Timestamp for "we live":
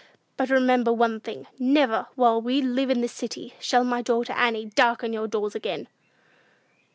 2.41-2.89